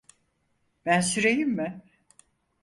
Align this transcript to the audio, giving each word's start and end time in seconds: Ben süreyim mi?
Ben 0.85 1.01
süreyim 1.01 1.49
mi? 1.55 1.83